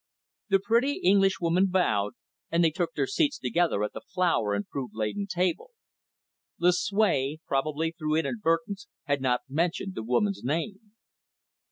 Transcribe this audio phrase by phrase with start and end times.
[0.49, 2.13] The pretty Englishwoman bowed,
[2.49, 5.73] and they took their seats together at the flower and fruit laden table.
[6.59, 10.93] Lucue, probably through inadvertence had not mentioned the woman's name.